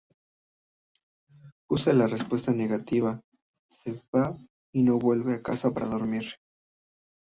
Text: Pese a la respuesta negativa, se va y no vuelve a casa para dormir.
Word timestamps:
Pese 1.67 1.91
a 1.91 1.93
la 1.93 2.07
respuesta 2.07 2.51
negativa, 2.51 3.21
se 3.83 4.01
va 4.11 4.35
y 4.73 4.81
no 4.81 4.97
vuelve 4.97 5.35
a 5.35 5.43
casa 5.43 5.71
para 5.75 5.85
dormir. 5.85 6.25